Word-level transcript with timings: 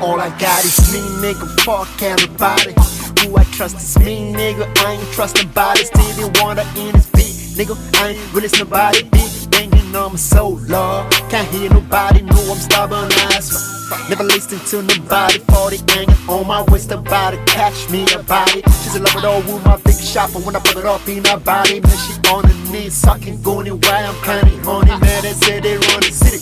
All 0.00 0.20
I 0.20 0.30
got 0.38 0.64
is 0.64 0.92
me, 0.92 1.00
nigga. 1.20 1.46
Fuck 1.60 2.02
everybody. 2.02 2.72
Who 3.20 3.36
I 3.36 3.44
trust 3.52 3.76
is 3.76 3.98
me, 3.98 4.32
nigga. 4.32 4.66
I 4.78 4.92
ain't 4.92 5.12
trust 5.12 5.36
nobody. 5.36 5.84
Stevie 5.84 6.30
Wonder 6.40 6.62
in 6.76 6.94
his 6.94 7.06
beat, 7.10 7.66
nigga. 7.66 7.76
I 8.00 8.10
ain't 8.10 8.32
really 8.32 8.48
nobody. 8.58 9.02
Beat 9.10 9.48
banging 9.50 9.94
on 9.94 10.12
my 10.12 10.16
soul, 10.16 10.58
Lord. 10.68 10.87
Can't 11.28 11.46
hear 11.48 11.68
nobody. 11.68 12.22
Know 12.22 12.40
I'm 12.50 12.56
stubborn 12.56 13.12
as 13.36 13.50
fuck. 13.88 14.08
Never 14.08 14.24
listen 14.24 14.58
to 14.70 14.82
nobody. 14.82 15.38
40 15.38 15.76
hanging 15.92 16.28
on 16.28 16.46
my 16.46 16.62
waist 16.70 16.90
about 16.90 17.32
to 17.32 17.44
catch 17.44 17.90
me 17.90 18.06
a 18.14 18.22
body. 18.22 18.62
She's 18.82 18.96
in 18.96 19.04
love 19.04 19.14
with 19.14 19.24
all 19.24 19.42
with 19.42 19.64
my 19.64 19.76
big 19.76 20.00
shopper 20.00 20.38
when 20.38 20.56
I 20.56 20.60
put 20.60 20.78
it 20.78 20.86
up 20.86 21.06
in 21.06 21.22
her 21.26 21.36
body. 21.36 21.80
Man, 21.80 21.96
she 21.98 22.14
on 22.30 22.44
her 22.44 22.72
knees, 22.72 22.94
sucking, 22.94 23.42
going 23.42 23.68
why 23.68 24.04
I'm 24.04 24.14
kinda 24.24 24.64
horny. 24.64 24.90
Man, 24.90 25.22
they 25.22 25.34
say 25.34 25.60
they 25.60 25.74
run 25.74 26.00
the 26.00 26.12
city. 26.12 26.38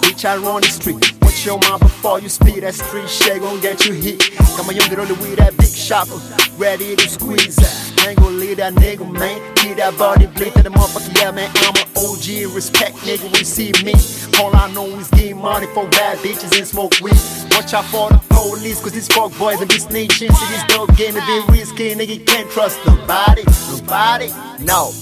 Bitch, 0.00 0.24
I 0.24 0.36
run 0.36 0.60
the 0.62 0.68
street. 0.68 1.20
Watch 1.22 1.44
your 1.44 1.58
mouth 1.58 1.80
before 1.80 2.20
you 2.20 2.28
speed. 2.28 2.62
That 2.62 2.74
street 2.74 3.08
shit 3.08 3.40
gon' 3.40 3.60
get 3.60 3.84
you 3.84 3.94
hit. 3.94 4.39
Got 4.60 4.66
my 4.66 4.72
young 4.74 4.90
girl 4.90 5.06
with 5.16 5.36
that 5.36 5.56
big 5.56 5.72
shopper, 5.72 6.20
ready 6.58 6.94
to 6.94 7.08
squeeze 7.08 7.56
that. 7.56 8.06
Ain't 8.06 8.18
gon' 8.18 8.38
leave 8.38 8.58
that 8.58 8.74
nigga, 8.74 9.10
man. 9.10 9.40
Keep 9.56 9.78
that 9.78 9.96
body 9.96 10.26
bleed 10.26 10.52
to 10.52 10.62
the 10.62 10.68
motherfucker, 10.68 11.16
yeah, 11.16 11.30
man. 11.30 11.50
I'm 11.64 11.72
an 11.80 11.88
OG, 11.96 12.52
respect 12.54 12.92
nigga 13.08 13.24
you 13.38 13.42
see 13.42 13.72
me. 13.80 13.96
All 14.38 14.54
I 14.54 14.70
know 14.72 14.84
is 15.00 15.08
get 15.16 15.34
money 15.34 15.66
for 15.68 15.88
bad 15.88 16.18
bitches 16.18 16.54
and 16.58 16.66
smoke 16.66 16.92
weed. 17.00 17.16
Watch 17.56 17.72
out 17.72 17.86
for 17.86 18.10
the 18.10 18.20
police, 18.28 18.82
cause 18.82 18.92
these 18.92 19.08
fuck 19.08 19.32
boys 19.38 19.62
and 19.62 19.68
be 19.70 19.76
snitching. 19.76 20.28
See 20.28 20.48
this 20.52 20.64
dope 20.68 20.94
game, 20.94 21.16
it 21.16 21.24
be 21.24 21.40
risky, 21.56 21.94
nigga. 21.94 22.26
Can't 22.26 22.50
trust 22.50 22.84
nobody. 22.84 23.44
Nobody? 23.72 24.28
No. 24.60 24.92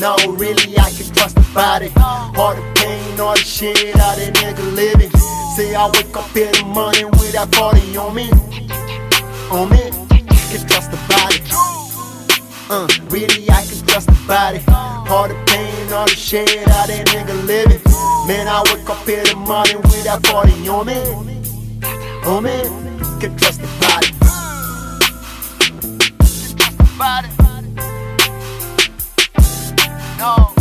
No, 0.00 0.16
really, 0.32 0.78
I 0.80 0.88
can 0.88 1.12
trust 1.12 1.36
nobody. 1.36 1.92
All 2.00 2.56
the 2.56 2.64
pain, 2.80 3.20
all 3.20 3.34
the 3.34 3.44
shit, 3.44 3.76
all 4.00 4.16
that 4.16 4.32
nigga 4.32 4.64
living. 4.72 5.10
Say 5.56 5.74
I 5.74 5.84
wake 5.92 6.16
up 6.16 6.34
in 6.34 6.50
the 6.52 6.64
morning 6.64 7.10
with 7.20 7.32
that 7.32 7.54
40 7.54 7.98
on 7.98 8.14
me 8.14 8.51
on 9.52 9.68
me, 9.68 9.76
I 9.76 10.18
can 10.50 10.66
the 10.90 10.98
body. 11.08 11.38
Uh, 12.70 12.88
really, 13.10 13.50
I 13.50 13.62
can 13.66 13.86
trust 13.86 14.06
the 14.06 14.18
body. 14.26 14.62
All 14.68 15.28
the 15.28 15.34
pain, 15.46 15.92
all 15.92 16.06
the 16.06 16.14
shit, 16.14 16.48
all 16.68 16.86
that 16.86 17.06
nigga 17.08 17.46
living. 17.46 17.80
Man, 18.26 18.48
I 18.48 18.62
wake 18.72 18.88
up 18.88 19.06
in 19.06 19.24
the 19.24 19.36
morning 19.36 19.76
with 19.82 20.04
that 20.04 20.26
40 20.26 20.68
on 20.68 20.86
me. 20.86 20.98
On 22.24 22.42
me, 22.42 22.62
can 23.20 23.36
trust 23.36 23.60
the 23.60 23.68
body. 23.80 24.08
Trust 26.56 26.78
the 26.78 26.84
body. 26.98 27.28
No. 30.18 30.51